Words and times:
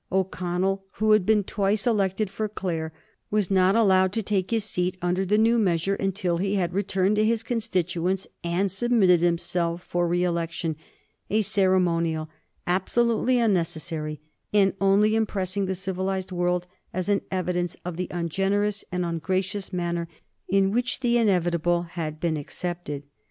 O'Connell, 0.11 0.83
who 0.93 1.11
had 1.11 1.27
been 1.27 1.43
twice 1.43 1.85
elected 1.85 2.27
for 2.27 2.49
Clare, 2.49 2.91
was 3.29 3.51
not 3.51 3.75
allowed 3.75 4.11
to 4.13 4.23
take 4.23 4.49
his 4.49 4.63
seat 4.63 4.97
under 4.99 5.23
the 5.23 5.37
new 5.37 5.59
measure 5.59 5.93
until 5.93 6.37
he 6.39 6.55
had 6.55 6.73
returned 6.73 7.17
to 7.17 7.23
his 7.23 7.43
constituents 7.43 8.25
and 8.43 8.71
submitted 8.71 9.21
himself 9.21 9.83
for 9.83 10.07
re 10.07 10.23
election 10.23 10.75
a 11.29 11.43
ceremonial 11.43 12.27
absolutely 12.65 13.37
unnecessary, 13.37 14.19
and 14.51 14.73
only 14.81 15.15
impressing 15.15 15.67
the 15.67 15.75
civilized 15.75 16.31
world 16.31 16.65
as 16.91 17.07
an 17.07 17.21
evidence 17.29 17.77
of 17.85 17.95
the 17.95 18.07
ungenerous 18.09 18.83
and 18.91 19.05
ungracious 19.05 19.71
manner 19.71 20.07
in 20.49 20.71
which 20.71 21.01
the 21.01 21.15
inevitable 21.19 21.83
had 21.83 22.19
been 22.19 22.37
accepted. 22.37 23.03